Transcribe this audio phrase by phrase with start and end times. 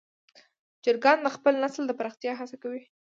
[0.83, 2.81] چرګان د خپل نسل د پراختیا هڅه کوي.